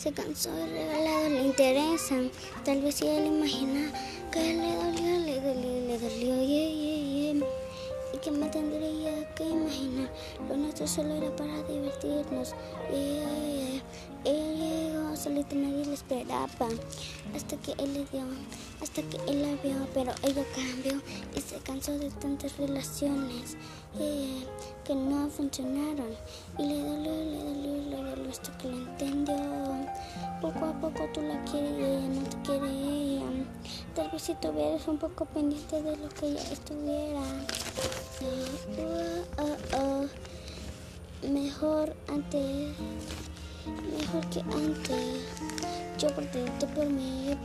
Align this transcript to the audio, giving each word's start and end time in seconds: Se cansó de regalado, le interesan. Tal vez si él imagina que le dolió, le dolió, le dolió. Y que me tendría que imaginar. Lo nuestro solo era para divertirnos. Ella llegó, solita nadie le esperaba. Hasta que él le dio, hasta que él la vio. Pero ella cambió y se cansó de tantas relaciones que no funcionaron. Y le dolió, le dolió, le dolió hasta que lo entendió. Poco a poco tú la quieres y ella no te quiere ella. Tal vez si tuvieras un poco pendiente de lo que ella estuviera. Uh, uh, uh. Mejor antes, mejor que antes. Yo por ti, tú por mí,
Se 0.00 0.10
cansó 0.12 0.50
de 0.50 0.66
regalado, 0.66 1.28
le 1.28 1.42
interesan. 1.42 2.30
Tal 2.64 2.80
vez 2.80 2.94
si 2.94 3.06
él 3.06 3.26
imagina 3.26 3.92
que 4.32 4.54
le 4.54 4.74
dolió, 4.74 5.18
le 5.26 5.40
dolió, 5.42 5.86
le 5.88 5.98
dolió. 5.98 7.46
Y 8.14 8.18
que 8.22 8.30
me 8.30 8.48
tendría 8.48 9.34
que 9.34 9.44
imaginar. 9.44 10.10
Lo 10.48 10.56
nuestro 10.56 10.86
solo 10.86 11.14
era 11.16 11.36
para 11.36 11.62
divertirnos. 11.64 12.54
Ella 12.90 13.82
llegó, 14.24 15.14
solita 15.16 15.54
nadie 15.54 15.84
le 15.84 15.92
esperaba. 15.92 16.48
Hasta 17.36 17.56
que 17.58 17.72
él 17.72 17.92
le 17.92 18.06
dio, 18.06 18.24
hasta 18.80 19.02
que 19.02 19.18
él 19.30 19.42
la 19.42 19.54
vio. 19.62 19.86
Pero 19.92 20.12
ella 20.22 20.44
cambió 20.54 20.98
y 21.36 21.40
se 21.42 21.56
cansó 21.58 21.98
de 21.98 22.10
tantas 22.12 22.56
relaciones 22.56 23.58
que 24.86 24.94
no 24.94 25.28
funcionaron. 25.28 26.16
Y 26.58 26.62
le 26.64 26.78
dolió, 26.80 27.12
le 27.12 27.36
dolió, 27.36 27.90
le 27.90 27.96
dolió 27.96 28.30
hasta 28.30 28.56
que 28.56 28.68
lo 28.68 28.78
entendió. 28.78 29.49
Poco 30.40 30.64
a 30.64 30.72
poco 30.80 31.06
tú 31.12 31.20
la 31.20 31.38
quieres 31.44 31.70
y 31.78 31.82
ella 31.82 32.08
no 32.08 32.22
te 32.28 32.36
quiere 32.42 32.70
ella. 32.70 33.26
Tal 33.94 34.10
vez 34.10 34.22
si 34.22 34.34
tuvieras 34.36 34.88
un 34.88 34.96
poco 34.96 35.26
pendiente 35.26 35.82
de 35.82 35.96
lo 35.98 36.08
que 36.08 36.28
ella 36.28 36.42
estuviera. 36.50 37.20
Uh, 38.20 39.42
uh, 39.42 40.04
uh. 40.04 41.30
Mejor 41.30 41.94
antes, 42.08 42.74
mejor 43.98 44.26
que 44.30 44.40
antes. 44.40 45.26
Yo 45.98 46.08
por 46.14 46.24
ti, 46.24 46.38
tú 46.58 46.66
por 46.68 46.86
mí, 46.86 47.36